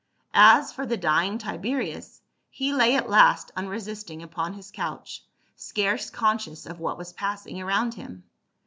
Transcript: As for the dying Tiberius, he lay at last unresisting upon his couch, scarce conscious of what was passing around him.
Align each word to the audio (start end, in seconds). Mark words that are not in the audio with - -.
As 0.33 0.73
for 0.73 0.87
the 0.87 0.97
dying 0.97 1.37
Tiberius, 1.37 2.23
he 2.49 2.73
lay 2.73 2.95
at 2.95 3.07
last 3.07 3.51
unresisting 3.55 4.23
upon 4.23 4.53
his 4.53 4.71
couch, 4.71 5.23
scarce 5.55 6.09
conscious 6.09 6.65
of 6.65 6.79
what 6.79 6.97
was 6.97 7.13
passing 7.13 7.61
around 7.61 7.93
him. 7.93 8.23